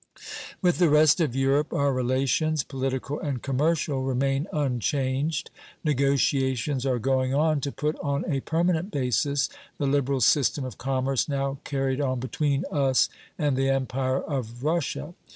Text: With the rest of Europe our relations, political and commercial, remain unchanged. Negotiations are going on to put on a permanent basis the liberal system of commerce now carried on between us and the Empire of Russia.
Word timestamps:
With 0.63 0.79
the 0.79 0.89
rest 0.89 1.21
of 1.21 1.35
Europe 1.35 1.71
our 1.71 1.93
relations, 1.93 2.63
political 2.63 3.19
and 3.19 3.43
commercial, 3.43 4.01
remain 4.01 4.47
unchanged. 4.51 5.51
Negotiations 5.83 6.87
are 6.87 6.97
going 6.97 7.35
on 7.35 7.61
to 7.61 7.71
put 7.71 7.99
on 7.99 8.25
a 8.27 8.39
permanent 8.39 8.89
basis 8.89 9.47
the 9.77 9.85
liberal 9.85 10.19
system 10.19 10.65
of 10.65 10.79
commerce 10.79 11.29
now 11.29 11.59
carried 11.65 12.01
on 12.01 12.19
between 12.19 12.65
us 12.71 13.09
and 13.37 13.55
the 13.55 13.69
Empire 13.69 14.19
of 14.19 14.63
Russia. 14.63 15.13